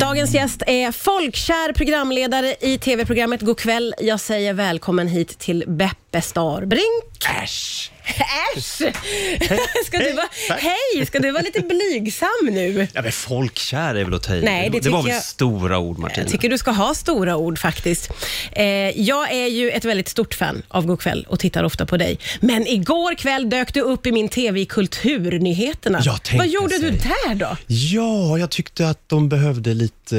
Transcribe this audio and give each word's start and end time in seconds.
Dagens 0.00 0.34
gäst 0.34 0.62
är 0.66 0.92
folkkär 0.92 1.72
programledare 1.72 2.56
i 2.60 2.78
tv-programmet 2.78 3.40
Go'kväll. 3.40 3.94
Jag 3.98 4.20
säger 4.20 4.54
välkommen 4.54 5.08
hit 5.08 5.38
till 5.38 5.64
Beppe 5.66 6.20
Starbrink. 6.22 7.26
Äsch! 7.42 7.92
Äsch! 8.06 8.64
Ska 9.86 9.98
du 9.98 10.12
vara, 10.12 10.26
hej! 10.58 11.06
Ska 11.06 11.18
du 11.18 11.30
vara 11.30 11.42
lite 11.42 11.60
blygsam 11.60 12.28
nu? 12.42 12.88
Ja, 12.92 13.02
men 13.02 13.12
folkkär 13.12 13.94
är 13.94 14.04
väl 14.04 14.14
att 14.14 14.22
ta 14.22 14.34
i. 14.34 14.42
Nej, 14.42 14.70
det 14.70 14.80
det 14.80 14.90
var 14.90 15.02
väl 15.02 15.12
jag- 15.12 15.22
stora 15.22 15.78
ord, 15.78 15.98
Martina? 15.98 16.22
Jag 16.22 16.32
tycker 16.32 16.48
du 16.48 16.58
ska 16.58 16.70
ha 16.70 16.94
stora 16.94 17.36
ord 17.36 17.58
faktiskt. 17.58 18.10
Eh, 18.52 18.64
jag 19.00 19.32
är 19.32 19.46
ju 19.46 19.70
ett 19.70 19.84
väldigt 19.84 20.08
stort 20.08 20.34
fan 20.34 20.62
av 20.68 20.86
Go'kväll 20.86 21.24
och 21.28 21.40
tittar 21.40 21.64
ofta 21.64 21.86
på 21.86 21.96
dig. 21.96 22.18
Men 22.40 22.66
igår 22.66 23.14
kväll 23.14 23.50
dök 23.50 23.74
du 23.74 23.80
upp 23.80 24.06
i 24.06 24.12
min 24.12 24.28
TV 24.28 24.60
i 24.60 24.66
Kulturnyheterna. 24.66 26.02
Vad 26.36 26.48
gjorde 26.48 26.78
du 26.78 26.88
sig. 26.88 27.00
där 27.28 27.34
då? 27.34 27.56
Ja, 27.66 28.38
jag 28.38 28.50
tyckte 28.50 28.88
att 28.88 29.08
de 29.08 29.28
behövde 29.28 29.74
lite... 29.74 30.18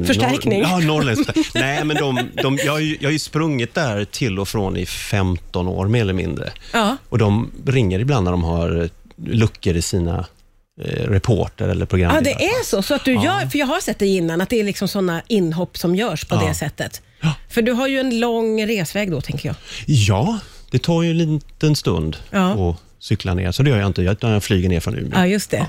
eh, 0.00 0.06
Förstärkning. 0.06 0.62
Norr, 0.62 0.70
ja, 0.70 0.78
norrländsk. 0.78 1.30
Nej, 1.54 1.84
men 1.84 1.96
de, 1.96 2.20
de, 2.42 2.58
jag, 2.64 2.72
har 2.72 2.78
ju, 2.78 2.96
jag 3.00 3.08
har 3.08 3.12
ju 3.12 3.18
sprungit 3.18 3.74
där 3.74 4.04
till 4.04 4.38
och 4.38 4.48
från 4.48 4.76
i 4.76 4.86
15 4.86 5.68
år, 5.68 5.86
mer 5.88 6.00
eller 6.00 6.12
mindre. 6.12 6.52
Ja. 6.72 6.96
Och 7.08 7.18
de 7.18 7.25
ringer 7.66 7.98
ibland 7.98 8.24
när 8.24 8.30
de 8.30 8.44
har 8.44 8.88
luckor 9.26 9.76
i 9.76 9.82
sina 9.82 10.26
eh, 10.80 11.10
reporter 11.10 11.68
eller 11.68 11.82
Ja, 11.82 11.86
programledare. 11.86 12.34
det 12.38 12.44
är 12.46 12.64
så. 12.64 12.82
så 12.82 12.94
att 12.94 13.04
du 13.04 13.12
Ja. 13.14 13.24
gör, 13.24 13.46
för 13.48 13.58
jag 13.58 13.66
har 13.66 13.80
sett 13.80 13.98
det 13.98 14.06
innan, 14.06 14.40
att 14.40 14.48
det 14.48 14.60
är 14.60 14.64
liksom 14.64 14.88
sådana 14.88 15.22
inhopp 15.28 15.78
som 15.78 15.96
görs 15.96 16.24
på 16.24 16.34
Ja. 16.34 16.48
det 16.48 16.54
sättet. 16.54 17.02
Ja. 17.20 17.34
För 17.48 17.62
du 17.62 17.72
har 17.72 17.86
ju 17.88 18.00
en 18.00 18.20
lång 18.20 18.66
resväg 18.66 19.10
då, 19.10 19.20
tänker 19.20 19.48
jag. 19.48 19.56
Ja, 19.86 20.38
det 20.70 20.78
tar 20.78 21.02
ju 21.02 21.10
en 21.10 21.18
liten 21.18 21.76
stund 21.76 22.16
Ja. 22.30 22.70
att 22.70 22.76
cykla 22.98 23.34
ner, 23.34 23.52
så 23.52 23.62
det 23.62 23.70
gör 23.70 23.78
jag 23.78 23.86
inte, 23.86 24.02
utan 24.02 24.30
jag 24.30 24.42
flyger 24.44 24.68
ner 24.68 24.80
från 24.80 24.94
Umeå. 24.94 25.18
Ja, 25.18 25.26
just 25.26 25.50
det. 25.50 25.66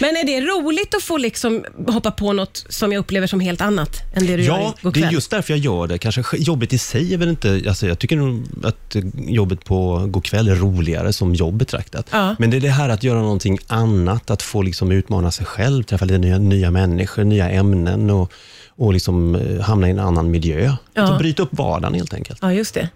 Men 0.00 0.16
är 0.16 0.24
det 0.26 0.40
roligt 0.40 0.94
att 0.94 1.02
få 1.02 1.16
liksom 1.16 1.64
hoppa 1.88 2.10
på 2.10 2.32
något 2.32 2.64
som 2.68 2.92
jag 2.92 3.00
upplever 3.00 3.26
som 3.26 3.40
helt 3.40 3.60
annat 3.60 3.96
än 4.14 4.26
det 4.26 4.36
du 4.36 4.42
Ja, 4.44 4.58
gör 4.60 4.68
i 4.68 4.72
går 4.82 4.90
det 4.92 4.98
är 4.98 5.02
kväll? 5.02 5.12
just 5.14 5.30
därför 5.30 5.52
jag 5.52 5.60
gör 5.60 5.86
det. 5.86 5.98
Kanske 5.98 6.22
sk- 6.22 6.36
jobbet 6.38 6.72
i 6.72 6.78
sig 6.78 7.14
är 7.14 7.18
väl 7.18 7.28
inte... 7.28 7.62
Alltså 7.68 7.86
jag 7.86 7.98
tycker 7.98 8.16
nog 8.16 8.42
att 8.64 8.96
jobbet 9.14 9.64
på 9.64 9.98
Go'kväll 9.98 10.50
är 10.50 10.54
roligare 10.54 11.12
som 11.12 11.34
jobb 11.34 11.54
betraktat. 11.54 12.06
Ja. 12.10 12.36
Men 12.38 12.50
det 12.50 12.56
är 12.56 12.60
det 12.60 12.68
här 12.68 12.88
att 12.88 13.02
göra 13.04 13.20
någonting 13.20 13.58
annat, 13.66 14.30
att 14.30 14.42
få 14.42 14.62
liksom 14.62 14.92
utmana 14.92 15.30
sig 15.30 15.46
själv, 15.46 15.82
träffa 15.82 16.04
lite 16.04 16.18
nya, 16.18 16.38
nya 16.38 16.70
människor, 16.70 17.24
nya 17.24 17.50
ämnen 17.50 18.10
och, 18.10 18.32
och 18.80 18.92
liksom 18.92 19.34
eh, 19.34 19.60
hamna 19.60 19.88
i 19.88 19.90
en 19.90 19.98
annan 19.98 20.30
miljö. 20.30 20.72
Ja. 20.94 21.02
Att 21.02 21.18
bryta 21.18 21.42
upp 21.42 21.48
vardagen 21.52 21.94
helt 21.94 22.14
enkelt. 22.14 22.38
Ja, 22.42 22.52
just 22.52 22.74
det. 22.74 22.88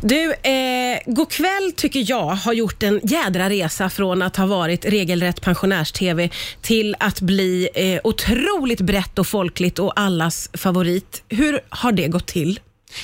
Du, 0.00 0.32
eh, 0.32 0.98
Go'kväll 1.06 1.72
tycker 1.76 2.10
jag 2.10 2.26
har 2.26 2.52
gjort 2.52 2.82
en 2.82 3.00
jädra 3.02 3.50
resa 3.50 3.90
från 3.90 4.22
att 4.22 4.36
ha 4.36 4.46
varit 4.46 4.84
regelrätt 4.84 5.40
pensionärs-TV 5.40 6.30
till 6.60 6.96
att 7.00 7.20
bli 7.20 7.68
eh, 7.74 8.00
otroligt 8.04 8.80
brett 8.80 9.18
och 9.18 9.26
folkligt 9.26 9.78
och 9.78 10.00
allas 10.00 10.50
favorit. 10.52 11.22
Hur 11.28 11.60
har 11.68 11.92
det 11.92 12.08
gått 12.08 12.26
till? 12.26 12.60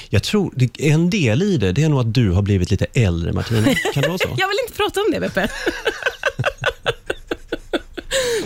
Jag 0.08 0.22
tror, 0.22 0.54
en 0.78 1.10
del 1.10 1.42
i 1.42 1.56
det, 1.56 1.72
det 1.72 1.82
är 1.82 1.88
nog 1.88 2.00
att 2.00 2.14
du 2.14 2.30
har 2.30 2.42
blivit 2.42 2.70
lite 2.70 2.86
äldre 2.94 3.32
Martina. 3.32 3.74
Kan 3.94 4.02
det 4.02 4.08
vara 4.08 4.18
så? 4.18 4.28
Jag 4.38 4.48
vill 4.48 4.58
inte 4.66 4.76
prata 4.76 5.00
om 5.00 5.06
det, 5.12 5.20
Beppe. 5.20 5.48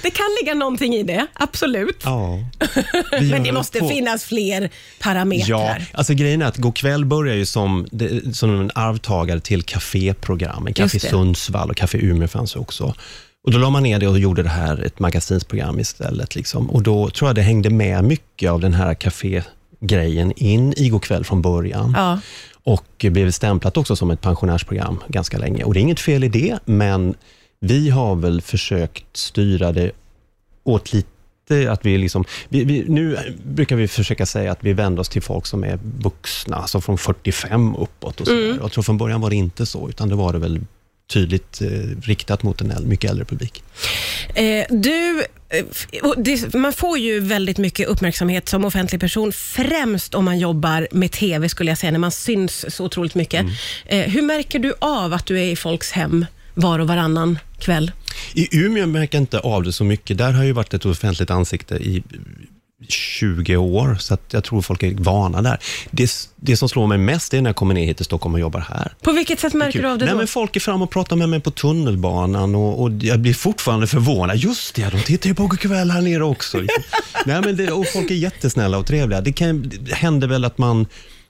Det 0.06 0.10
kan 0.10 0.26
ligga 0.40 0.54
någonting 0.54 0.94
i 0.94 1.02
det, 1.02 1.26
absolut. 1.32 2.02
Ja. 2.04 2.38
Men 3.30 3.42
det 3.42 3.52
måste 3.52 3.78
på- 3.78 3.88
finnas 3.88 4.24
fler 4.24 4.70
parametrar. 5.00 5.48
Ja, 5.48 5.76
alltså 5.92 6.14
grejen 6.14 6.42
är 6.42 6.46
att 6.46 6.58
Go'kväll 6.58 7.04
börjar 7.04 7.34
ju 7.34 7.46
som, 7.46 7.86
som 8.32 8.60
en 8.60 8.70
arvtagare 8.74 9.40
till 9.40 9.62
kaféprogrammen. 9.62 10.74
Café. 10.74 11.00
Sundsvall 11.00 11.70
och 11.70 11.76
Café 11.76 11.98
Umeå 11.98 12.28
fanns 12.28 12.56
också. 12.56 12.94
Och 13.46 13.52
då 13.52 13.58
la 13.58 13.70
man 13.70 13.82
ner 13.82 13.98
det 13.98 14.08
och 14.08 14.18
gjorde 14.18 14.42
det 14.42 14.48
här 14.48 14.84
ett 14.84 14.98
magasinsprogram 14.98 15.80
istället. 15.80 16.34
Liksom. 16.34 16.70
Och 16.70 16.82
då 16.82 17.10
tror 17.10 17.28
jag 17.28 17.36
det 17.36 17.42
hängde 17.42 17.70
med 17.70 18.04
mycket 18.04 18.50
av 18.50 18.60
den 18.60 18.74
här 18.74 18.94
kafégrejen 18.94 20.32
in 20.36 20.72
i 20.76 20.90
Go'kväll 20.90 21.24
från 21.24 21.42
början. 21.42 21.94
Ja. 21.96 22.20
Och 22.64 23.06
blev 23.10 23.30
stämplat 23.30 23.76
också 23.76 23.96
som 23.96 24.10
ett 24.10 24.20
pensionärsprogram 24.20 25.02
ganska 25.08 25.38
länge. 25.38 25.64
Och 25.64 25.74
det 25.74 25.80
är 25.80 25.82
inget 25.82 26.00
fel 26.00 26.24
i 26.24 26.28
det, 26.28 26.58
men 26.64 27.14
vi 27.60 27.90
har 27.90 28.16
väl 28.16 28.40
försökt 28.40 29.16
styra 29.16 29.72
det 29.72 29.90
åt 30.64 30.92
lite 30.92 31.72
att 31.72 31.86
vi 31.86 31.98
liksom, 31.98 32.24
vi, 32.48 32.64
vi, 32.64 32.84
nu 32.88 33.18
brukar 33.44 33.76
vi 33.76 33.88
försöka 33.88 34.26
säga 34.26 34.52
att 34.52 34.58
vi 34.60 34.72
vänder 34.72 35.00
oss 35.00 35.08
till 35.08 35.22
folk 35.22 35.46
som 35.46 35.64
är 35.64 35.78
vuxna, 35.98 36.56
alltså 36.56 36.80
från 36.80 36.98
45 36.98 37.76
uppåt. 37.76 38.20
Och 38.20 38.26
så 38.26 38.32
där. 38.32 38.58
Jag 38.60 38.72
tror 38.72 38.82
från 38.82 38.98
början 38.98 39.20
var 39.20 39.30
det 39.30 39.36
inte 39.36 39.66
så, 39.66 39.88
utan 39.88 40.08
det 40.08 40.14
var 40.14 40.32
det 40.32 40.38
väl 40.38 40.60
tydligt 41.12 41.60
eh, 41.60 41.68
riktat 42.02 42.42
mot 42.42 42.60
en 42.60 42.88
mycket 42.88 43.10
äldre 43.10 43.24
publik. 43.24 43.62
Eh, 44.34 44.64
du, 44.70 45.24
eh, 45.48 45.64
det, 46.16 46.54
man 46.54 46.72
får 46.72 46.98
ju 46.98 47.20
väldigt 47.20 47.58
mycket 47.58 47.88
uppmärksamhet 47.88 48.48
som 48.48 48.64
offentlig 48.64 49.00
person, 49.00 49.32
främst 49.32 50.14
om 50.14 50.24
man 50.24 50.38
jobbar 50.38 50.88
med 50.90 51.12
TV, 51.12 51.48
skulle 51.48 51.70
jag 51.70 51.78
säga, 51.78 51.92
när 51.92 51.98
man 51.98 52.12
syns 52.12 52.74
så 52.74 52.84
otroligt 52.84 53.14
mycket. 53.14 53.40
Mm. 53.40 53.52
Eh, 53.86 54.10
hur 54.10 54.22
märker 54.22 54.58
du 54.58 54.74
av 54.78 55.12
att 55.12 55.26
du 55.26 55.40
är 55.40 55.46
i 55.46 55.56
folks 55.56 55.92
hem 55.92 56.26
var 56.56 56.78
och 56.78 56.88
varannan 56.88 57.38
kväll? 57.58 57.92
I 58.34 58.58
Umeå 58.58 58.86
märker 58.86 59.18
jag 59.18 59.22
inte 59.22 59.38
av 59.38 59.62
det 59.62 59.72
så 59.72 59.84
mycket. 59.84 60.18
Där 60.18 60.32
har 60.32 60.44
ju 60.44 60.52
varit 60.52 60.74
ett 60.74 60.86
offentligt 60.86 61.30
ansikte 61.30 61.74
i 61.74 62.02
20 62.88 63.56
år, 63.56 63.96
så 64.00 64.14
att 64.14 64.22
jag 64.30 64.44
tror 64.44 64.62
folk 64.62 64.82
är 64.82 64.94
vana 64.94 65.42
där. 65.42 65.58
Det, 65.90 66.10
det 66.36 66.56
som 66.56 66.68
slår 66.68 66.86
mig 66.86 66.98
mest 66.98 67.34
är 67.34 67.42
när 67.42 67.48
jag 67.50 67.56
kommer 67.56 67.74
ner 67.74 67.86
hit 67.86 67.96
till 67.96 68.04
Stockholm 68.06 68.34
och 68.34 68.40
jobbar 68.40 68.60
här. 68.60 68.94
På 69.02 69.12
vilket 69.12 69.40
sätt 69.40 69.54
märker 69.54 69.82
du 69.82 69.88
av 69.88 69.98
det 69.98 70.04
Nej, 70.04 70.12
då? 70.12 70.18
men 70.18 70.26
folk 70.26 70.56
är 70.56 70.60
fram 70.60 70.82
och 70.82 70.90
pratar 70.90 71.16
med 71.16 71.28
mig 71.28 71.40
på 71.40 71.50
tunnelbanan 71.50 72.54
och, 72.54 72.82
och 72.82 72.90
jag 72.90 73.20
blir 73.20 73.34
fortfarande 73.34 73.86
förvånad. 73.86 74.36
Just 74.36 74.74
det, 74.74 74.90
de 74.90 75.00
tittar 75.00 75.28
ju 75.28 75.34
på 75.34 75.48
kväll 75.48 75.90
här 75.90 76.00
nere 76.00 76.24
också. 76.24 76.58
Nej, 77.26 77.40
men 77.42 77.56
det, 77.56 77.72
och 77.72 77.86
folk 77.92 78.10
är 78.10 78.14
jättesnälla 78.14 78.78
och 78.78 78.86
trevliga. 78.86 79.20
Det, 79.20 79.32
kan, 79.32 79.72
det 79.80 79.94
händer 79.94 80.28
väl 80.28 80.44
att 80.44 80.58
man 80.58 80.86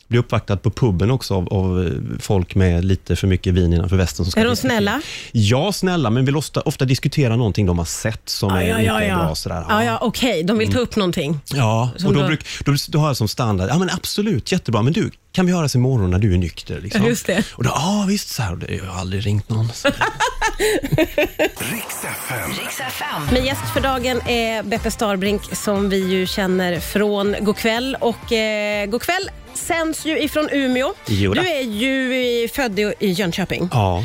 blir 0.08 0.20
uppvaktad 0.20 0.56
på 0.56 0.70
puben 0.70 1.10
också 1.10 1.34
av, 1.34 1.48
av 1.52 1.86
eh, 1.86 1.92
folk 2.20 2.54
med 2.54 2.84
lite 2.84 3.16
för 3.16 3.26
mycket 3.26 3.54
vin 3.54 3.72
innanför 3.72 3.96
västen. 3.96 4.24
Som 4.24 4.30
ska 4.32 4.40
Är 4.40 4.44
de 4.44 4.50
diskutera. 4.50 4.70
snälla? 4.72 5.00
Ja, 5.32 5.72
snälla, 5.72 6.10
men 6.10 6.24
vill 6.24 6.36
ofta, 6.36 6.60
ofta 6.60 6.84
diskutera 6.84 7.36
någonting 7.36 7.66
de 7.66 7.78
har 7.78 7.84
sett 7.84 8.28
som 8.28 8.50
Ja, 8.50 8.62
är 8.62 8.68
ja, 8.68 8.76
mycket 8.78 8.92
ja, 8.92 9.02
ja. 9.04 9.16
bra. 9.16 9.34
Sådär. 9.34 9.64
ja, 9.68 9.84
ja 9.84 9.98
okej. 10.02 10.42
De 10.44 10.58
vill 10.58 10.72
ta 10.72 10.78
upp 10.78 10.96
någonting. 10.96 11.40
Ja, 11.54 11.90
och 12.06 12.12
då, 12.14 12.20
då- 12.20 12.26
bruk, 12.26 12.46
då, 12.64 12.74
då 12.88 12.98
har 12.98 13.06
jag 13.06 13.16
som 13.16 13.28
standard, 13.28 13.68
ja 13.70 13.78
men 13.78 13.90
absolut, 13.90 14.52
jättebra, 14.52 14.82
men 14.82 14.92
du, 14.92 15.10
kan 15.32 15.46
vi 15.46 15.52
höras 15.52 15.74
imorgon 15.74 16.10
när 16.10 16.18
du 16.18 16.34
är 16.34 16.38
nykter? 16.38 16.80
Liksom? 16.80 17.02
Ja, 17.02 17.08
just 17.08 17.26
det. 17.26 17.44
Och 17.52 17.64
då, 17.64 17.70
ja 17.74 18.04
visst, 18.08 18.28
så 18.28 18.42
här, 18.42 18.76
jag 18.82 18.92
har 18.92 19.00
aldrig 19.00 19.26
ringt 19.26 19.48
någon. 19.48 19.68
Så. 19.72 19.88
Riks 21.58 22.04
FM. 22.04 22.50
Riks 22.50 22.80
FM. 22.80 23.22
Min 23.32 23.44
gäst 23.44 23.72
för 23.72 23.80
dagen 23.80 24.20
är 24.28 24.62
Beppe 24.62 24.90
Starbrink 24.90 25.42
som 25.56 25.88
vi 25.88 25.96
ju 26.10 26.26
känner 26.26 26.80
från 26.80 27.36
Go'kväll. 27.36 27.96
Och 28.00 28.32
eh, 28.32 28.86
Go'kväll 28.86 29.28
sänds 29.56 30.06
ju 30.06 30.18
ifrån 30.22 30.48
Umeå. 30.52 30.94
Jo 31.08 31.34
då. 31.34 31.42
Du 31.42 31.48
är 31.48 31.62
ju 31.62 32.48
född 32.48 32.78
i 32.78 32.94
i 32.98 33.10
Jönköping 33.10 33.68
Ja. 33.72 34.02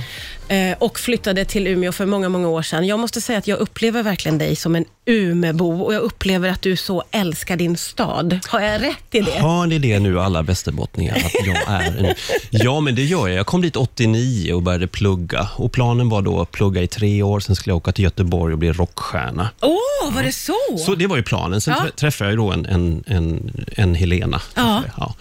Eh, 0.52 0.78
och 0.80 1.00
flyttade 1.00 1.46
till 1.46 1.68
Umeå 1.68 1.92
för 1.92 2.06
många, 2.06 2.30
många 2.30 2.48
år 2.48 2.62
sedan. 2.62 2.88
Jag 2.88 3.00
måste 3.00 3.22
säga 3.22 3.40
att 3.40 3.48
jag 3.48 3.60
upplever 3.60 4.04
verkligen 4.04 4.38
dig 4.38 4.56
som 4.56 4.76
en 4.76 4.86
Umebo 5.06 5.82
och 5.84 5.94
jag 5.94 6.02
upplever 6.02 6.50
att 6.50 6.62
du 6.62 6.76
så 6.76 7.04
älskar 7.12 7.56
din 7.58 7.78
stad. 7.78 8.40
Har 8.48 8.60
jag 8.62 8.82
rätt 8.82 9.16
i 9.16 9.22
det? 9.22 9.40
Har 9.40 9.68
ni 9.68 9.80
det 9.80 10.00
nu 10.00 10.20
alla 10.20 10.42
västerbottningar, 10.42 11.16
att 11.16 11.46
jag 11.48 11.58
är 11.68 11.98
en... 12.10 12.16
Ja, 12.50 12.80
men 12.80 12.96
det 12.96 13.04
gör 13.04 13.28
jag. 13.28 13.38
Jag 13.38 13.46
kom 13.46 13.62
dit 13.62 13.76
89 13.76 14.54
och 14.54 14.62
började 14.62 14.88
plugga. 14.88 15.48
Och 15.56 15.72
planen 15.72 16.10
var 16.10 16.22
då 16.22 16.42
att 16.42 16.52
plugga 16.52 16.82
i 16.82 16.88
tre 16.88 17.24
år, 17.24 17.40
sen 17.40 17.56
skulle 17.56 17.72
jag 17.72 17.78
åka 17.78 17.92
till 17.92 18.04
Göteborg 18.04 18.54
och 18.54 18.60
bli 18.60 18.72
rockstjärna. 18.72 19.50
Åh, 19.62 20.14
var 20.16 20.24
det 20.24 20.32
så? 20.32 20.54
Så 20.86 20.96
det 20.96 21.08
var 21.08 21.18
ju 21.18 21.24
planen. 21.24 21.62
Sen 21.62 21.74
Ja. 21.78 21.84
trä- 21.86 21.92
träffade 21.96 22.30
jag 22.30 22.38
då 22.38 22.52
en, 22.52 22.66
en, 22.66 23.04
en, 23.08 23.52
en 23.76 23.96
Helena. 23.96 24.42
Ja. 24.56 24.84
Ja. 24.98 25.16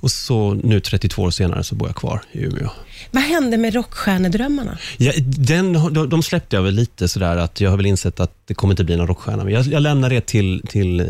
Och 0.00 0.10
så 0.10 0.54
nu 0.54 0.80
32 0.80 1.22
år 1.22 1.30
senare 1.30 1.64
så 1.64 1.74
bor 1.74 1.88
jag 1.88 1.96
kvar 1.96 2.22
i 2.32 2.38
Umeå. 2.44 2.70
Vad 3.10 3.22
hände 3.22 3.56
med 3.56 3.74
rockstjärnedrömmarna? 3.74 4.75
Ja, 4.96 5.12
den, 5.38 5.72
de, 5.92 6.08
de 6.08 6.22
släppte 6.22 6.56
jag 6.56 6.62
väl 6.62 6.74
lite 6.74 7.08
sådär 7.08 7.36
att 7.36 7.60
jag 7.60 7.70
har 7.70 7.76
väl 7.76 7.86
insett 7.86 8.20
att 8.20 8.32
det 8.46 8.54
kommer 8.54 8.72
inte 8.72 8.84
bli 8.84 8.96
någon 8.96 9.06
rockstjärna. 9.06 9.44
Men 9.44 9.52
jag, 9.52 9.66
jag 9.66 9.82
lämnar 9.82 10.10
det 10.10 10.26
till, 10.26 10.62
till 10.68 11.00
eh, 11.00 11.06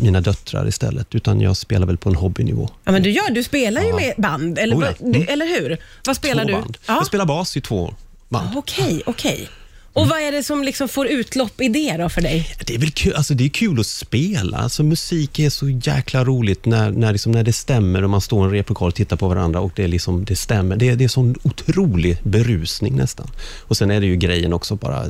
mina 0.00 0.20
döttrar 0.20 0.68
istället, 0.68 1.14
utan 1.14 1.40
jag 1.40 1.56
spelar 1.56 1.86
väl 1.86 1.96
på 1.96 2.08
en 2.08 2.14
hobbynivå. 2.14 2.68
Ja, 2.84 2.92
men 2.92 3.02
du 3.02 3.10
gör, 3.10 3.30
du 3.30 3.42
spelar 3.42 3.82
ju 3.82 3.92
med 3.94 4.14
band, 4.18 4.58
eller, 4.58 4.76
Oh 4.76 4.84
ja. 4.84 4.92
vad- 5.00 5.28
eller 5.28 5.46
hur? 5.60 5.76
Vad 6.06 6.16
spelar 6.16 6.42
två 6.44 6.48
du? 6.48 6.52
Band. 6.54 6.78
Ja. 6.86 6.94
Jag 6.94 7.06
spelar 7.06 7.24
bas 7.26 7.56
i 7.56 7.60
två 7.60 7.94
band. 8.28 8.48
Okej, 8.56 9.02
okej. 9.06 9.48
Och 9.92 10.08
vad 10.08 10.20
är 10.20 10.32
det 10.32 10.42
som 10.42 10.62
liksom 10.62 10.88
får 10.88 11.06
utlopp 11.06 11.60
i 11.60 11.68
det 11.68 11.96
då 11.96 12.08
för 12.08 12.20
dig? 12.20 12.54
Det 12.66 12.74
är 12.74 12.78
väl 12.78 12.90
kul, 12.90 13.14
alltså 13.14 13.34
det 13.34 13.44
är 13.44 13.48
kul 13.48 13.80
att 13.80 13.86
spela. 13.86 14.58
Alltså 14.58 14.82
musik 14.82 15.38
är 15.38 15.50
så 15.50 15.68
jäkla 15.68 16.24
roligt 16.24 16.64
när, 16.66 16.90
när, 16.90 17.12
liksom, 17.12 17.32
när 17.32 17.42
det 17.42 17.52
stämmer 17.52 18.04
och 18.04 18.10
man 18.10 18.20
står 18.20 18.44
i 18.44 18.48
en 18.48 18.50
replokal 18.54 18.88
och 18.88 18.94
tittar 18.94 19.16
på 19.16 19.28
varandra 19.28 19.60
och 19.60 19.72
det, 19.76 19.84
är 19.84 19.88
liksom, 19.88 20.24
det 20.24 20.36
stämmer. 20.36 20.76
Det, 20.76 20.88
är- 20.88 20.96
det 20.96 21.04
är 21.04 21.08
sån 21.08 21.34
otrolig 21.42 22.16
berusning 22.22 22.96
nästan. 22.96 23.30
Och 23.60 23.76
sen 23.76 23.90
är 23.90 24.00
det 24.00 24.06
ju 24.06 24.16
grejen 24.16 24.52
också 24.52 24.76
bara 24.76 25.04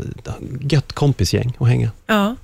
gött 0.71 0.93
kompisgäng 0.93 1.53
att 1.59 1.69
hänga. 1.69 1.91
Ja. 2.07 2.37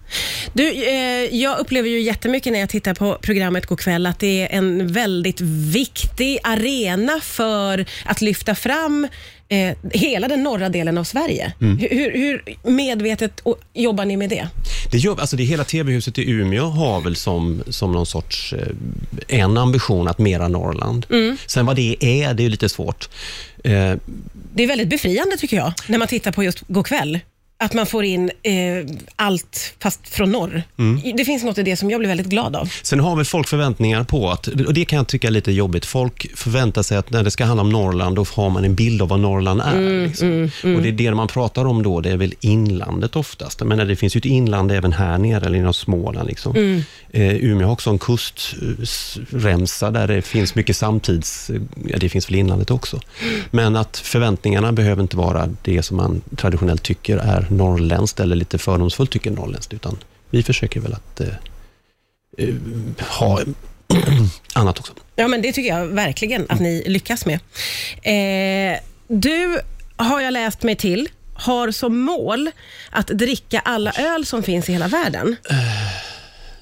Du, 0.52 0.72
eh, 0.72 1.34
jag 1.36 1.58
upplever 1.58 1.88
ju 1.88 2.00
jättemycket 2.00 2.52
när 2.52 2.60
jag 2.60 2.68
tittar 2.68 2.94
på 2.94 3.18
programmet 3.22 3.66
Go'kväll 3.66 4.08
att 4.10 4.18
det 4.18 4.42
är 4.42 4.58
en 4.58 4.92
väldigt 4.92 5.40
viktig 5.40 6.38
arena 6.42 7.20
för 7.22 7.86
att 8.04 8.20
lyfta 8.20 8.54
fram 8.54 9.08
eh, 9.48 9.76
hela 9.92 10.28
den 10.28 10.42
norra 10.42 10.68
delen 10.68 10.98
av 10.98 11.04
Sverige. 11.04 11.52
Mm. 11.60 11.78
Hur, 11.78 12.12
hur 12.12 12.42
medvetet 12.70 13.40
jobbar 13.74 14.04
ni 14.04 14.16
med 14.16 14.30
det? 14.30 14.48
Det, 14.90 14.98
gör, 14.98 15.20
alltså 15.20 15.36
det 15.36 15.44
hela 15.44 15.64
TV-huset 15.64 16.18
i 16.18 16.30
Umeå 16.30 16.64
har 16.64 17.00
väl 17.00 17.16
som, 17.16 17.62
som 17.68 17.92
någon 17.92 18.06
sorts 18.06 18.52
eh, 18.52 19.40
en 19.40 19.58
ambition 19.58 20.08
att 20.08 20.18
mera 20.18 20.48
Norrland. 20.48 21.06
Mm. 21.10 21.36
Sen 21.46 21.66
vad 21.66 21.76
det 21.76 21.96
är, 22.00 22.34
det 22.34 22.44
är 22.44 22.48
lite 22.48 22.68
svårt. 22.68 23.08
Eh, 23.64 23.92
Det 24.54 24.62
är 24.62 24.66
väldigt 24.66 24.88
befriande 24.88 25.36
tycker 25.36 25.56
jag, 25.56 25.72
när 25.86 25.98
man 25.98 26.08
tittar 26.08 26.32
på 26.32 26.44
just 26.44 26.60
Go'kväll. 26.62 27.20
Att 27.64 27.74
man 27.74 27.86
får 27.86 28.04
in 28.04 28.30
eh, 28.42 28.52
allt 29.16 29.74
fast 29.78 30.08
från 30.08 30.32
norr. 30.32 30.62
Mm. 30.78 31.16
Det 31.16 31.24
finns 31.24 31.44
något 31.44 31.58
i 31.58 31.62
det 31.62 31.76
som 31.76 31.90
jag 31.90 32.00
blir 32.00 32.08
väldigt 32.08 32.26
glad 32.26 32.56
av. 32.56 32.72
Sen 32.82 33.00
har 33.00 33.16
väl 33.16 33.24
folk 33.24 33.48
förväntningar 33.48 34.04
på 34.04 34.30
att, 34.30 34.46
och 34.46 34.74
det 34.74 34.84
kan 34.84 34.96
jag 34.96 35.06
tycka 35.06 35.26
är 35.26 35.30
lite 35.32 35.52
jobbigt, 35.52 35.86
folk 35.86 36.36
förväntar 36.36 36.82
sig 36.82 36.98
att 36.98 37.10
när 37.10 37.22
det 37.22 37.30
ska 37.30 37.44
handla 37.44 37.62
om 37.62 37.70
Norrland, 37.70 38.16
då 38.16 38.26
har 38.34 38.50
man 38.50 38.64
en 38.64 38.74
bild 38.74 39.02
av 39.02 39.08
vad 39.08 39.20
Norrland 39.20 39.60
är. 39.60 39.72
Mm, 39.72 40.04
liksom. 40.04 40.50
Och 40.76 40.82
det 40.82 40.88
är 40.88 40.92
det 40.92 41.14
man 41.14 41.28
pratar 41.28 41.64
om 41.64 41.82
då, 41.82 42.00
det 42.00 42.10
är 42.10 42.16
väl 42.16 42.34
inlandet 42.40 43.16
oftast. 43.16 43.60
Men 43.64 43.88
det 43.88 43.96
finns 43.96 44.16
ju 44.16 44.18
ett 44.18 44.24
inland 44.24 44.72
även 44.72 44.92
här 44.92 45.18
nere, 45.18 45.46
eller 45.46 45.58
inom 45.58 45.74
Småland. 45.74 46.28
Liksom. 46.28 46.56
Mm. 46.56 46.82
Eh, 47.10 47.34
Umeå 47.34 47.66
har 47.66 47.72
också 47.72 47.90
en 47.90 47.98
kustremsa 47.98 49.90
där 49.90 50.08
det 50.08 50.22
finns 50.22 50.54
mycket 50.54 50.76
samtids, 50.76 51.50
ja 51.86 51.98
det 51.98 52.08
finns 52.08 52.30
väl 52.30 52.34
inlandet 52.34 52.70
också. 52.70 53.00
Men 53.50 53.76
att 53.76 53.96
förväntningarna 53.96 54.72
behöver 54.72 55.02
inte 55.02 55.16
vara 55.16 55.48
det 55.62 55.82
som 55.82 55.96
man 55.96 56.22
traditionellt 56.36 56.82
tycker 56.82 57.16
är 57.16 57.46
norrländskt, 57.56 58.20
eller 58.20 58.36
lite 58.36 58.58
fördomsfullt 58.58 59.10
tycker 59.10 59.30
norrländskt, 59.30 59.72
utan 59.72 59.98
vi 60.30 60.42
försöker 60.42 60.80
väl 60.80 60.92
att 60.92 61.20
eh, 61.20 61.28
eh, 62.38 62.54
ha 62.98 63.40
annat 64.52 64.78
också. 64.78 64.92
Ja, 65.16 65.28
men 65.28 65.42
det 65.42 65.52
tycker 65.52 65.68
jag 65.68 65.86
verkligen 65.86 66.46
att 66.48 66.60
ni 66.60 66.84
lyckas 66.86 67.26
med. 67.26 67.40
Eh, 68.02 68.78
du, 69.08 69.58
har 69.96 70.20
jag 70.20 70.32
läst 70.32 70.62
mig 70.62 70.76
till, 70.76 71.08
har 71.34 71.70
som 71.70 72.00
mål 72.00 72.50
att 72.90 73.06
dricka 73.06 73.60
alla 73.60 73.92
öl 73.92 74.26
som 74.26 74.42
finns 74.42 74.68
i 74.68 74.72
hela 74.72 74.88
världen. 74.88 75.36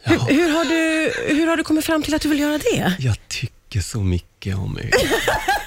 hur, 0.02 0.18
hur, 0.18 0.48
har 0.48 0.64
du, 0.64 1.12
hur 1.34 1.46
har 1.46 1.56
du 1.56 1.64
kommit 1.64 1.84
fram 1.84 2.02
till 2.02 2.14
att 2.14 2.22
du 2.22 2.28
vill 2.28 2.40
göra 2.40 2.58
det? 2.58 2.94
Jag 2.98 3.16
tycker 3.28 3.80
så 3.80 3.98
mycket 3.98 4.56
om 4.56 4.78
öl. 4.78 4.90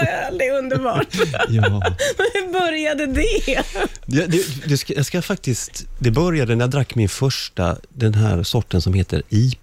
Ja, 0.00 0.06
öl 0.06 0.40
är 0.40 0.58
underbart. 0.58 1.16
Ja. 1.48 1.62
hur 2.34 2.52
började 2.52 3.06
det? 3.06 3.62
Det, 4.06 4.26
det, 4.26 4.68
det, 4.68 4.78
ska, 4.78 4.94
jag 4.94 5.06
ska 5.06 5.22
faktiskt, 5.22 5.86
det 5.98 6.10
började 6.10 6.54
när 6.54 6.62
jag 6.62 6.70
drack 6.70 6.94
min 6.94 7.08
första, 7.08 7.76
den 7.88 8.14
här 8.14 8.42
sorten 8.42 8.82
som 8.82 8.94
heter 8.94 9.22
IPA, 9.28 9.58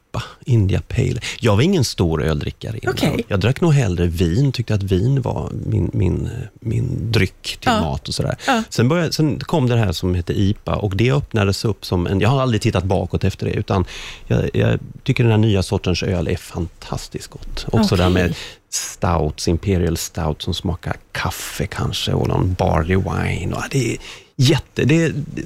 India 0.46 0.82
Pale. 0.88 1.20
Jag 1.40 1.56
var 1.56 1.62
ingen 1.64 1.84
stor 1.84 2.24
öldrickare 2.24 2.80
innan. 2.82 2.94
Okej. 2.96 3.26
Jag 3.28 3.40
drack 3.40 3.62
nog 3.62 3.74
hellre 3.74 4.06
vin, 4.08 4.52
tyckte 4.52 4.74
att 4.76 4.84
vin 4.84 5.22
var 5.22 5.52
min, 5.66 5.90
min, 5.94 6.30
min 6.60 7.12
dryck 7.12 7.42
till 7.44 7.58
Ja. 7.72 7.82
mat 7.82 8.08
och 8.08 8.14
sådär. 8.14 8.36
Ja. 8.48 8.64
Sen, 8.70 8.88
började, 8.90 9.12
sen 9.12 9.40
kom 9.40 9.68
det 9.70 9.78
här 9.78 9.92
som 9.92 10.16
heter 10.16 10.34
IPA 10.34 10.76
och 10.76 10.98
det 10.98 11.12
öppnades 11.12 11.66
upp 11.66 11.86
som 11.86 12.08
en, 12.08 12.20
jag 12.20 12.30
har 12.30 12.42
aldrig 12.42 12.62
tittat 12.62 12.84
bakåt 12.84 13.24
efter 13.24 13.46
det, 13.46 13.52
utan 13.54 13.86
jag, 14.28 14.50
jag 14.54 14.80
tycker 15.04 15.24
den 15.24 15.32
här 15.32 15.40
nya 15.40 15.64
sortens 15.64 16.04
öl 16.04 16.28
är 16.28 16.36
fantastiskt 16.36 17.28
gott. 17.28 17.66
Också 17.72 17.96
det 17.96 18.04
här 18.04 18.10
med 18.10 18.36
stouts, 18.70 19.48
Imperial 19.48 19.98
Stout 19.98 20.42
som 20.42 20.54
smakar 20.54 20.96
kaffe 21.12 21.68
kanske 21.68 22.14
och 22.14 22.28
någon 22.28 22.54
barley 22.54 22.96
wine. 22.98 23.54
Och 23.56 23.64
det 23.72 23.94
är 23.94 23.98
jätte, 24.36 24.84
det, 24.86 25.04
är- 25.04 25.14
det, 25.16 25.44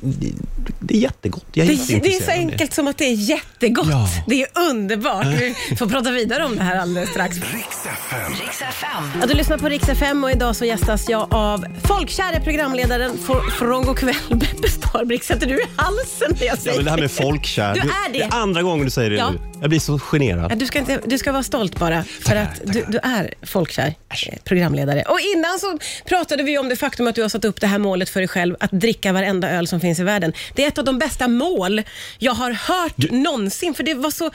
det 0.80 0.94
är 0.96 1.00
jättegott. 1.00 1.46
Jag 1.54 1.68
är 1.68 1.70
Det, 1.88 2.00
det 2.00 2.16
är 2.16 2.22
så 2.24 2.32
enkelt 2.32 2.74
som 2.74 2.88
att 2.88 2.98
det 2.98 3.06
är 3.06 3.14
jättegott. 3.14 3.88
Ja. 3.90 4.08
Det 4.28 4.42
är 4.42 4.48
underbart. 4.70 5.26
Vi 5.70 5.76
får 5.76 5.88
prata 5.88 6.12
vidare 6.12 6.46
om 6.46 6.56
det 6.56 6.64
här 6.64 6.76
alldeles 6.76 7.10
strax. 7.10 7.36
Riks 7.36 7.86
FM. 7.86 8.32
Riks 8.42 8.62
FM. 8.62 9.12
Ja, 9.22 9.28
du 9.28 9.34
lyssnar 9.34 9.58
på 9.58 9.70
Rix 9.70 9.90
FM 9.90 10.24
och 10.24 10.32
idag 10.32 10.56
så 10.56 10.66
gästas 10.66 11.10
jag 11.10 11.34
av 11.34 11.66
folkkäre 11.84 12.42
programledaren 12.44 13.12
från 13.60 13.86
Go'kväll, 13.86 14.16
Beppe 14.36 14.70
Starbrick. 14.70 15.24
Sätter 15.24 15.48
du 15.48 15.56
i 15.56 15.66
halsen 15.76 16.36
när 16.40 16.46
jag 16.48 16.56
Ja, 16.56 16.62
säger 16.62 16.76
men 16.78 16.86
det 16.86 16.92
här 16.92 16.98
med 16.98 17.12
folkkär. 17.12 17.74
Du 17.74 17.80
är 17.80 18.14
det. 18.14 18.22
är 18.22 18.34
andra 18.34 18.62
gången 18.64 18.86
du 18.86 18.92
säger 18.92 19.10
det 19.10 19.16
Ja. 19.16 19.32
nu. 19.32 19.40
Jag 19.66 19.70
blir 19.70 19.80
så 19.80 20.00
generad. 20.00 20.58
Du 20.58 20.66
ska, 20.66 20.80
inte, 20.80 21.02
du 21.06 21.18
ska 21.18 21.32
vara 21.32 21.44
stolt 21.44 21.80
bara, 21.80 22.04
för 22.04 22.36
att 22.36 22.62
du, 22.64 22.86
du 22.88 22.98
är 22.98 23.34
folkkär 23.42 23.88
eh, 23.88 24.38
programledare. 24.44 25.02
Och 25.02 25.20
innan 25.36 25.60
så 25.60 25.80
pratade 26.10 26.44
vi 26.44 26.58
om 26.58 26.70
det 26.70 26.76
faktum 26.76 27.08
att 27.08 27.16
du 27.16 27.22
har 27.22 27.30
satt 27.30 27.46
upp 27.46 27.62
det 27.62 27.68
här 27.68 27.80
målet 27.80 28.10
för 28.10 28.20
dig 28.20 28.28
själv, 28.28 28.56
att 28.60 28.72
dricka 28.72 29.14
varenda 29.14 29.50
öl 29.50 29.68
som 29.68 29.80
finns 29.80 30.00
i 30.00 30.04
världen. 30.04 30.34
Det 30.56 30.64
är 30.64 30.68
ett 30.68 30.78
av 30.78 30.86
de 30.86 31.00
bästa 31.00 31.28
mål 31.28 31.82
jag 32.20 32.34
har 32.34 32.52
hört 32.52 33.12
någonsin, 33.12 33.74
för 33.74 33.84
det 33.84 33.94
var 33.94 34.12
så 34.12 34.32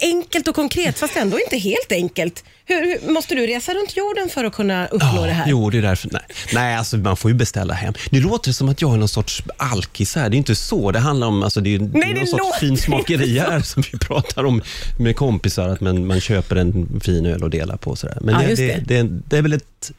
enkelt 0.00 0.48
och 0.48 0.54
konkret, 0.54 0.98
fast 0.98 1.16
ändå 1.16 1.40
inte 1.40 1.56
helt 1.56 1.92
enkelt. 1.92 2.44
Hur, 2.70 2.82
hur, 2.82 3.12
måste 3.12 3.34
du 3.34 3.46
resa 3.46 3.74
runt 3.74 3.96
jorden 3.96 4.28
för 4.28 4.44
att 4.44 4.52
kunna 4.52 4.86
uppnå 4.86 5.26
det 5.26 5.32
här? 5.32 5.44
Jo, 5.48 5.70
det 5.70 5.78
är 5.78 5.82
därför. 5.82 6.08
Nej, 6.12 6.22
nej 6.52 6.76
alltså, 6.76 6.96
man 6.96 7.16
får 7.16 7.30
ju 7.30 7.36
beställa 7.36 7.74
hem. 7.74 7.94
Nu 8.10 8.20
låter 8.20 8.50
det 8.50 8.54
som 8.54 8.68
att 8.68 8.82
jag 8.82 8.94
är 8.94 8.96
någon 8.96 9.08
sorts 9.08 9.42
alkis 9.56 10.16
här. 10.16 10.30
Det 10.30 10.36
är 10.36 10.38
inte 10.38 10.54
så. 10.54 10.90
Det 10.90 10.98
handlar 10.98 11.26
om, 11.26 11.42
alltså, 11.42 11.60
det 11.60 11.74
är, 11.74 11.78
det 11.78 11.98
är 11.98 12.14
det 12.14 12.20
någon 12.20 12.26
sorts 12.26 12.58
finsmakeri 12.60 13.38
här 13.38 13.60
som 13.60 13.82
vi 13.92 13.98
pratar 13.98 14.39
om 14.44 14.62
med 14.98 15.16
kompisar, 15.16 15.68
att 15.68 15.80
man, 15.80 16.06
man 16.06 16.20
köper 16.20 16.56
en 16.56 17.00
fin 17.04 17.26
öl 17.26 17.42
och 17.44 17.50
delar 17.50 17.76
på. 17.76 17.96
Sådär. 17.96 18.18
Men 18.20 18.34
Ja, 18.34 18.48
det, 18.48 18.54
det, 18.54 18.66
det. 18.86 19.02
det, 19.02 19.20
det 19.28 19.36
är 19.38 19.42
väl 19.42 19.52
ett 19.52 19.90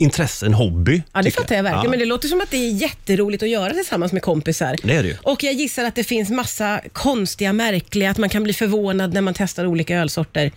intresse, 0.00 0.46
en 0.46 0.54
hobby. 0.54 1.02
Ja, 1.12 1.22
det 1.22 1.30
fattar 1.30 1.54
jag 1.56 1.62
verkligen. 1.62 1.84
Ja. 1.84 1.90
Men 1.90 1.98
det 1.98 2.04
låter 2.04 2.28
som 2.28 2.40
att 2.40 2.50
det 2.50 2.56
är 2.56 2.70
jätteroligt 2.72 3.42
att 3.42 3.48
göra 3.48 3.72
tillsammans 3.72 4.12
med 4.12 4.22
kompisar. 4.22 4.76
Det 4.82 4.94
är 4.96 5.02
det 5.02 5.08
ju. 5.08 5.16
Och 5.22 5.42
jag 5.44 5.54
gissar 5.54 5.84
att 5.84 5.94
det 5.94 6.04
finns 6.04 6.30
massa 6.30 6.80
konstiga, 6.92 7.52
märkliga, 7.52 8.10
att 8.10 8.18
man 8.18 8.28
kan 8.28 8.42
bli 8.42 8.52
förvånad 8.52 9.12
när 9.14 9.20
man 9.20 9.34
testar 9.34 9.66
olika 9.66 9.98
ölsorter 9.98 10.52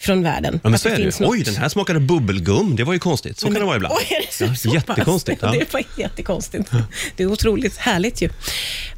från 0.00 0.22
världen. 0.22 0.54
Ja, 0.54 0.60
men 0.62 0.74
att 0.74 0.80
så 0.80 0.88
är 0.88 0.96
det. 0.96 1.02
finns 1.02 1.20
ju. 1.20 1.24
något- 1.24 1.32
Oj, 1.32 1.42
den 1.42 1.56
här 1.56 1.68
smakade 1.68 2.00
bubbelgum. 2.00 2.76
Det 2.76 2.84
var 2.84 2.92
ju 2.92 2.98
konstigt. 2.98 3.38
Så 3.38 3.46
kan 3.46 3.54
det 3.54 3.64
vara 3.64 3.76
ibland. 3.76 3.94
Oj, 3.98 4.06
är 4.16 4.20
det 4.26 4.32
så, 4.32 4.44
Ja, 4.44 4.54
så 4.54 4.68
jättekonstigt. 4.74 5.42
Ja. 5.42 5.50
Det 5.52 5.72
var 5.72 5.82
jättekonstigt. 5.96 6.70
Det 7.16 7.22
är 7.22 7.26
otroligt 7.26 7.76
härligt 7.76 8.22
ju. 8.22 8.28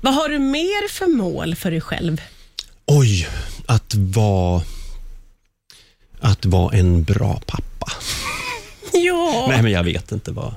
Vad 0.00 0.15
har 0.15 0.29
du 0.29 0.38
mer 0.38 0.88
för 0.88 1.06
mål 1.06 1.55
för 1.55 1.71
dig 1.71 1.81
själv? 1.81 2.21
Oj, 2.87 3.29
att 3.67 3.94
vara, 3.94 4.62
att 6.20 6.46
vara 6.46 6.76
en 6.79 7.02
bra 7.02 7.40
pappa. 7.46 7.93
Ja, 8.94 9.46
Nej, 9.49 9.62
men 9.62 9.73
jag 9.73 9.84
vet 9.84 10.12
inte 10.12 10.32
vad. 10.32 10.55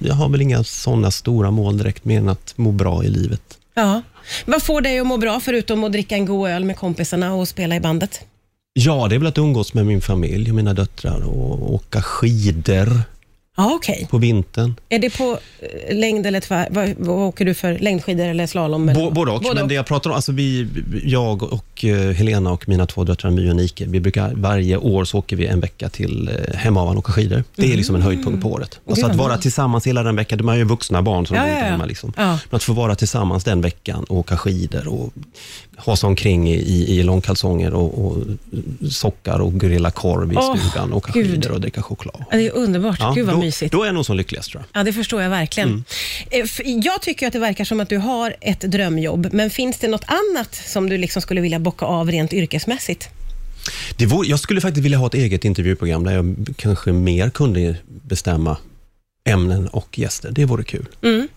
Jag 0.00 0.14
har 0.14 0.28
väl 0.28 0.42
inga 0.42 0.64
sådana 0.64 1.10
stora 1.10 1.50
mål 1.50 1.78
direkt, 1.78 2.04
mer 2.04 2.18
än 2.18 2.28
att 2.28 2.52
må 2.58 2.72
bra 2.72 3.04
i 3.04 3.08
livet. 3.08 3.58
ja. 3.74 4.02
Vad 4.46 4.62
får 4.62 4.80
dig 4.80 4.98
att 4.98 5.06
må 5.06 5.16
bra 5.16 5.40
förutom 5.40 5.84
att 5.84 5.92
dricka 5.92 6.14
en 6.14 6.26
god 6.26 6.48
öl 6.48 6.64
med 6.64 6.76
kompisarna 6.76 7.34
och 7.34 7.48
spela 7.48 7.76
i 7.76 7.80
bandet? 7.80 8.20
Ja, 8.72 9.06
det 9.08 9.14
är 9.14 9.18
väl 9.18 9.26
att 9.28 9.38
umgås 9.38 9.74
med 9.74 9.86
min 9.86 10.00
familj 10.00 10.50
och 10.50 10.56
mina 10.56 10.74
döttrar 10.74 11.20
och 11.24 11.74
åka 11.74 12.02
skidor 12.02 13.02
Ja, 13.56 13.74
okej. 13.74 14.06
på 14.10 14.18
vintern. 14.18 14.74
Är 14.88 14.98
det 14.98 15.10
på 15.18 15.38
eh, 15.60 15.96
längd 15.96 16.26
eller 16.26 16.40
tvär? 16.40 16.68
Vad, 16.70 16.94
vad 16.98 17.28
åker 17.28 17.44
du 17.44 17.54
för? 17.54 17.78
Längdskidor 17.78 18.26
eller 18.26 18.46
slalom? 18.46 18.88
eller 18.88 19.00
Bo, 19.00 19.04
vad? 19.04 19.14
både 19.14 19.30
och. 19.30 19.54
Men 19.54 19.68
det 19.68 19.74
jag 19.74 19.86
pratar 19.86 20.10
om, 20.10 20.16
alltså 20.16 20.32
vi, 20.32 20.68
jag 21.04 21.42
och 21.42 21.73
eh, 21.84 22.10
Helena 22.10 22.52
och 22.52 22.68
mina 22.68 22.86
två 22.86 23.04
döttrar 23.04 23.30
My 23.30 23.50
och 23.50 23.56
Nike, 23.56 23.84
vi 23.88 24.00
brukar 24.00 24.32
varje 24.34 24.76
år 24.76 25.04
så 25.04 25.18
åker 25.18 25.36
vi 25.36 25.46
en 25.46 25.60
vecka 25.60 25.88
till 25.88 26.28
eh, 26.28 26.56
Hemavan 26.56 26.96
och 26.96 26.98
åka 26.98 27.12
skidor. 27.12 27.44
Det 27.56 27.72
är 27.72 27.76
liksom 27.76 27.94
en 27.94 28.02
höjdpunkt 28.02 28.42
på 28.42 28.52
året. 28.52 28.78
Alltså 28.88 29.04
Mm. 29.04 29.10
att 29.10 29.16
vara 29.26 29.38
tillsammans 29.38 29.86
hela 29.86 30.02
den 30.02 30.16
veckan, 30.16 30.38
de 30.38 30.48
är 30.48 30.54
ju 30.56 30.64
vuxna 30.64 31.02
barn 31.02 31.26
som 31.26 31.36
Ja, 31.36 31.42
ja, 31.42 31.48
inte 31.52 31.64
ja. 31.64 31.70
hemma. 31.70 31.84
Liksom. 31.84 32.12
Ja. 32.16 32.38
Men 32.50 32.56
att 32.56 32.62
få 32.62 32.72
vara 32.72 32.94
tillsammans 32.94 33.44
den 33.44 33.60
veckan 33.60 34.04
och 34.04 34.16
åka 34.16 34.36
skidor 34.36 34.88
och 34.88 35.12
ha 35.76 35.96
sig 35.96 36.06
omkring 36.06 36.48
i, 36.50 36.98
i 36.98 37.02
långkalsonger 37.02 37.74
och, 37.74 38.06
och 38.06 38.16
sockar 38.90 39.38
och 39.40 39.60
grilla 39.60 39.90
korv 39.90 40.32
i 40.32 40.36
Åh, 40.36 40.56
stugan, 40.56 40.92
åka 40.92 41.12
Gud. 41.12 41.30
skidor 41.32 41.52
och 41.52 41.60
dricka 41.60 41.82
choklad. 41.82 42.24
Ja, 42.30 42.36
det 42.36 42.46
är 42.46 42.54
underbart. 42.56 43.14
Gud 43.14 43.26
vad 43.26 43.34
då, 43.34 43.40
mysigt. 43.40 43.72
Då 43.72 43.82
är 43.82 43.86
jag 43.86 43.94
nog 43.94 44.06
som 44.06 44.16
lyckligast 44.16 44.50
tror 44.50 44.64
jag. 44.72 44.80
Ja, 44.80 44.84
det 44.84 44.92
förstår 44.92 45.22
jag 45.22 45.30
verkligen. 45.30 45.68
Mm. 45.68 45.84
Eh, 46.30 46.44
Jag 46.84 47.02
tycker 47.02 47.26
att 47.26 47.32
det 47.32 47.38
verkar 47.38 47.64
som 47.64 47.80
att 47.80 47.88
du 47.88 47.98
har 47.98 48.34
ett 48.40 48.60
drömjobb, 48.60 49.28
men 49.32 49.50
finns 49.50 49.78
det 49.78 49.88
något 49.88 50.04
annat 50.06 50.54
som 50.54 50.88
du 50.90 50.98
liksom 50.98 51.22
skulle 51.22 51.40
vilja 51.40 51.58
bocka 51.58 51.73
av 51.82 52.10
rent 52.10 52.32
yrkesmässigt? 52.32 53.08
Det 53.96 54.06
vore, 54.06 54.28
jag 54.28 54.40
skulle 54.40 54.60
faktiskt 54.60 54.84
vilja 54.84 54.98
ha 54.98 55.06
ett 55.06 55.14
eget 55.14 55.44
intervjuprogram 55.44 56.04
där 56.04 56.12
jag 56.12 56.36
kanske 56.56 56.92
mer 56.92 57.30
kunde 57.30 57.76
bestämma 57.86 58.56
ämnen 59.28 59.68
och 59.68 59.98
gäster. 59.98 60.30
Det 60.30 60.44
vore 60.44 60.64
kul. 60.64 60.86
Mm. 61.02 61.28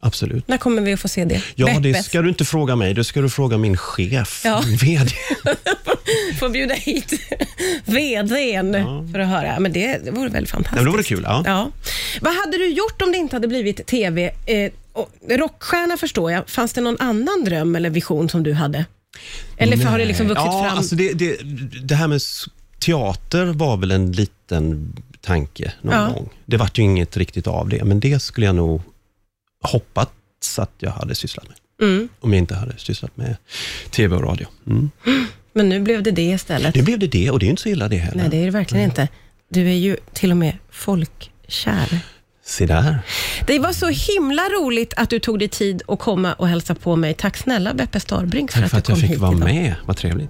Absolut. 0.00 0.48
När 0.48 0.56
kommer 0.56 0.82
vi 0.82 0.92
att 0.92 1.00
få 1.00 1.08
se 1.08 1.24
det? 1.24 1.42
Ja, 1.54 1.66
det 1.66 1.80
Beppes. 1.80 2.06
ska 2.06 2.22
du 2.22 2.28
inte 2.28 2.44
fråga 2.44 2.76
mig. 2.76 2.94
Det 2.94 3.04
ska 3.04 3.20
du 3.20 3.30
fråga 3.30 3.58
min 3.58 3.76
chef, 3.76 4.42
Ja. 4.44 4.62
min 4.66 4.76
VD. 4.76 5.10
Får 6.40 6.48
bjuda 6.48 6.74
hit 6.74 7.12
VDn 7.84 8.72
för 9.12 9.18
att 9.18 9.28
höra. 9.28 9.60
Men 9.60 9.72
det, 9.72 9.98
det 10.04 10.10
vore 10.10 10.28
väl 10.28 10.46
fantastiskt. 10.46 10.84
Det 10.84 10.90
vore 10.90 11.02
kul. 11.02 11.22
Ja. 11.26 11.42
Ja. 11.46 11.70
Vad 12.20 12.34
hade 12.34 12.58
du 12.58 12.68
gjort 12.68 13.02
om 13.02 13.12
det 13.12 13.18
inte 13.18 13.36
hade 13.36 13.48
blivit 13.48 13.86
TV? 13.86 14.30
Eh, 14.46 14.70
rockstjärna 15.38 15.96
förstår 15.96 16.32
jag. 16.32 16.48
Fanns 16.48 16.72
det 16.72 16.80
någon 16.80 16.96
annan 17.00 17.44
dröm 17.44 17.76
eller 17.76 17.90
vision 17.90 18.28
som 18.28 18.42
du 18.42 18.52
hade? 18.52 18.84
Eller 19.56 19.76
för 19.76 19.84
har 19.84 19.98
det 19.98 20.04
liksom 20.04 20.28
vuxit 20.28 20.46
ja, 20.46 20.64
fram? 20.64 20.78
Alltså 20.78 20.96
det, 20.96 21.12
det, 21.12 21.36
det 21.82 21.94
här 21.94 22.08
med 22.08 22.20
teater 22.78 23.46
var 23.46 23.76
väl 23.76 23.90
en 23.90 24.12
liten 24.12 24.96
tanke 25.20 25.72
någon 25.82 25.94
Ja. 25.94 26.06
gång. 26.08 26.28
Det 26.46 26.56
vart 26.56 26.78
ju 26.78 26.82
inget 26.82 27.16
riktigt 27.16 27.46
av 27.46 27.68
det, 27.68 27.84
men 27.84 28.00
det 28.00 28.22
skulle 28.22 28.46
jag 28.46 28.54
nog 28.54 28.82
hoppats 29.62 30.58
att 30.58 30.72
jag 30.78 30.90
hade 30.90 31.14
sysslat 31.14 31.46
med. 31.48 31.88
Mm. 31.88 32.08
Om 32.20 32.32
jag 32.32 32.38
inte 32.38 32.54
hade 32.54 32.78
sysslat 32.78 33.16
med 33.16 33.36
tv 33.90 34.16
och 34.16 34.22
radio. 34.22 34.46
Mm. 34.66 34.90
Men 35.52 35.68
nu 35.68 35.80
blev 35.80 36.02
det 36.02 36.10
det 36.10 36.30
istället. 36.30 36.74
Det 36.74 36.82
blev 36.82 36.98
det 36.98 37.06
det 37.06 37.30
och 37.30 37.38
det 37.38 37.44
är 37.44 37.46
ju 37.46 37.50
inte 37.50 37.62
så 37.62 37.68
illa 37.68 37.88
det 37.88 37.96
heller. 37.96 38.16
Nej, 38.22 38.30
det 38.30 38.36
är 38.36 38.44
det 38.44 38.50
verkligen 38.50 38.84
inte. 38.84 39.08
Du 39.48 39.68
är 39.68 39.74
ju 39.74 39.96
till 40.12 40.30
och 40.30 40.36
med 40.36 40.58
folkkär. 40.70 42.00
Se 42.48 42.66
där. 42.66 42.98
Det 43.46 43.58
var 43.58 43.72
så 43.72 43.86
himla 43.88 44.42
roligt 44.42 44.94
att 44.96 45.10
du 45.10 45.18
tog 45.18 45.38
dig 45.38 45.48
tid 45.48 45.82
att 45.88 45.98
komma 45.98 46.32
och 46.32 46.48
hälsa 46.48 46.74
på 46.74 46.96
mig. 46.96 47.14
Tack 47.14 47.36
snälla 47.36 47.74
Beppe 47.74 48.00
Starbrink 48.00 48.52
för 48.52 48.58
Tack 48.60 48.64
att 48.66 48.70
för 48.70 48.76
du 48.76 48.80
att 48.80 48.88
jag 48.88 48.96
kom 48.96 49.00
fick 49.00 49.10
hit 49.10 49.18
vara 49.18 49.32
idag. 49.36 49.44
med. 49.44 49.74
Vad 49.84 49.96
trevligt. 49.96 50.26